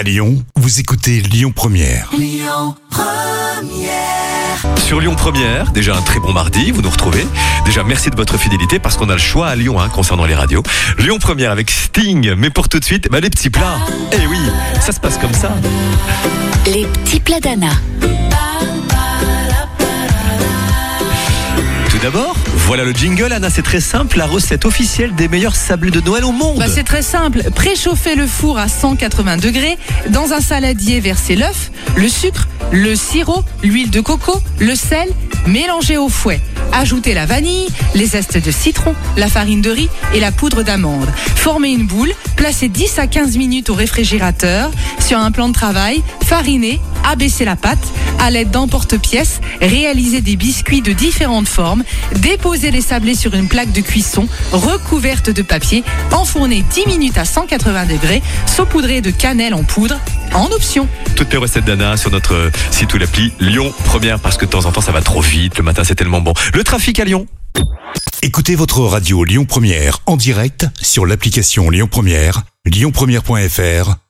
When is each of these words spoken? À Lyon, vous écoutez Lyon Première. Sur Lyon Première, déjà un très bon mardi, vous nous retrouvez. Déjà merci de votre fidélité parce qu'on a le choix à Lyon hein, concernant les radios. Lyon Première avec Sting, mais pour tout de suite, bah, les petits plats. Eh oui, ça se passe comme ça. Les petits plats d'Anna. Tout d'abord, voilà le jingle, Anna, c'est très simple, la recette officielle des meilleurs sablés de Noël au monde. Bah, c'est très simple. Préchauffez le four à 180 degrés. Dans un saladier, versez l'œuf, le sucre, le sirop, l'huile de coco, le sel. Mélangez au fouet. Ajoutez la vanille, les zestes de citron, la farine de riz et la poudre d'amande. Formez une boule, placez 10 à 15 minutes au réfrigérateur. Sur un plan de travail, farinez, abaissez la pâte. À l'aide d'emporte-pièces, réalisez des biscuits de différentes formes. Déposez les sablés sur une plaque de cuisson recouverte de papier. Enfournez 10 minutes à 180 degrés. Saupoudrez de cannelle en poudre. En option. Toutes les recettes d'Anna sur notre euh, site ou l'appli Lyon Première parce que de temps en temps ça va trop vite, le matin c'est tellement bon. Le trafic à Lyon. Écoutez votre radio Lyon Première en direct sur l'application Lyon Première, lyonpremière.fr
À 0.00 0.02
Lyon, 0.02 0.42
vous 0.56 0.80
écoutez 0.80 1.20
Lyon 1.20 1.52
Première. 1.54 2.10
Sur 4.78 4.98
Lyon 4.98 5.14
Première, 5.14 5.72
déjà 5.72 5.94
un 5.94 6.00
très 6.00 6.20
bon 6.20 6.32
mardi, 6.32 6.70
vous 6.70 6.80
nous 6.80 6.88
retrouvez. 6.88 7.26
Déjà 7.66 7.84
merci 7.84 8.08
de 8.08 8.16
votre 8.16 8.38
fidélité 8.38 8.78
parce 8.78 8.96
qu'on 8.96 9.10
a 9.10 9.12
le 9.12 9.18
choix 9.18 9.48
à 9.48 9.56
Lyon 9.56 9.78
hein, 9.78 9.90
concernant 9.90 10.24
les 10.24 10.34
radios. 10.34 10.62
Lyon 10.96 11.18
Première 11.18 11.50
avec 11.50 11.70
Sting, 11.70 12.32
mais 12.34 12.48
pour 12.48 12.70
tout 12.70 12.80
de 12.80 12.84
suite, 12.84 13.10
bah, 13.10 13.20
les 13.20 13.28
petits 13.28 13.50
plats. 13.50 13.76
Eh 14.12 14.26
oui, 14.26 14.38
ça 14.80 14.92
se 14.92 15.00
passe 15.00 15.18
comme 15.18 15.34
ça. 15.34 15.54
Les 16.64 16.86
petits 16.86 17.20
plats 17.20 17.40
d'Anna. 17.40 17.72
Tout 21.90 21.98
d'abord, 21.98 22.36
voilà 22.70 22.84
le 22.84 22.92
jingle, 22.92 23.32
Anna, 23.32 23.50
c'est 23.50 23.64
très 23.64 23.80
simple, 23.80 24.16
la 24.16 24.26
recette 24.26 24.64
officielle 24.64 25.12
des 25.16 25.26
meilleurs 25.26 25.56
sablés 25.56 25.90
de 25.90 26.00
Noël 26.00 26.24
au 26.24 26.30
monde. 26.30 26.60
Bah, 26.60 26.66
c'est 26.72 26.84
très 26.84 27.02
simple. 27.02 27.42
Préchauffez 27.52 28.14
le 28.14 28.28
four 28.28 28.60
à 28.60 28.68
180 28.68 29.38
degrés. 29.38 29.76
Dans 30.10 30.32
un 30.32 30.40
saladier, 30.40 31.00
versez 31.00 31.34
l'œuf, 31.34 31.72
le 31.96 32.08
sucre, 32.08 32.46
le 32.70 32.94
sirop, 32.94 33.42
l'huile 33.64 33.90
de 33.90 34.00
coco, 34.00 34.40
le 34.60 34.76
sel. 34.76 35.08
Mélangez 35.48 35.96
au 35.96 36.08
fouet. 36.08 36.40
Ajoutez 36.72 37.12
la 37.12 37.26
vanille, 37.26 37.66
les 37.96 38.06
zestes 38.06 38.38
de 38.38 38.52
citron, 38.52 38.94
la 39.16 39.26
farine 39.26 39.62
de 39.62 39.70
riz 39.70 39.88
et 40.14 40.20
la 40.20 40.30
poudre 40.30 40.62
d'amande. 40.62 41.08
Formez 41.34 41.72
une 41.72 41.88
boule, 41.88 42.12
placez 42.36 42.68
10 42.68 43.00
à 43.00 43.08
15 43.08 43.36
minutes 43.36 43.70
au 43.70 43.74
réfrigérateur. 43.74 44.70
Sur 45.00 45.18
un 45.18 45.32
plan 45.32 45.48
de 45.48 45.54
travail, 45.54 46.04
farinez, 46.24 46.78
abaissez 47.04 47.44
la 47.44 47.56
pâte. 47.56 47.78
À 48.18 48.30
l'aide 48.30 48.50
d'emporte-pièces, 48.50 49.40
réalisez 49.60 50.20
des 50.20 50.36
biscuits 50.36 50.82
de 50.82 50.92
différentes 50.92 51.48
formes. 51.48 51.84
Déposez 52.16 52.70
les 52.70 52.80
sablés 52.80 53.14
sur 53.14 53.34
une 53.34 53.48
plaque 53.48 53.72
de 53.72 53.80
cuisson 53.80 54.28
recouverte 54.52 55.30
de 55.30 55.42
papier. 55.42 55.84
Enfournez 56.12 56.62
10 56.62 56.86
minutes 56.86 57.18
à 57.18 57.24
180 57.24 57.86
degrés. 57.86 58.22
Saupoudrez 58.46 59.00
de 59.00 59.10
cannelle 59.10 59.54
en 59.54 59.64
poudre. 59.64 59.98
En 60.32 60.46
option. 60.46 60.88
Toutes 61.16 61.32
les 61.32 61.38
recettes 61.38 61.64
d'Anna 61.64 61.96
sur 61.96 62.10
notre 62.10 62.34
euh, 62.34 62.50
site 62.70 62.92
ou 62.94 62.98
l'appli 62.98 63.32
Lyon 63.40 63.72
Première 63.84 64.20
parce 64.20 64.36
que 64.36 64.44
de 64.44 64.50
temps 64.50 64.64
en 64.64 64.72
temps 64.72 64.80
ça 64.80 64.92
va 64.92 65.02
trop 65.02 65.20
vite, 65.20 65.58
le 65.58 65.64
matin 65.64 65.82
c'est 65.84 65.96
tellement 65.96 66.20
bon. 66.20 66.34
Le 66.54 66.62
trafic 66.62 67.00
à 67.00 67.04
Lyon. 67.04 67.26
Écoutez 68.22 68.54
votre 68.54 68.80
radio 68.80 69.24
Lyon 69.24 69.44
Première 69.44 69.98
en 70.06 70.16
direct 70.16 70.66
sur 70.80 71.06
l'application 71.06 71.70
Lyon 71.70 71.88
Première, 71.90 72.42
lyonpremière.fr 72.64 74.09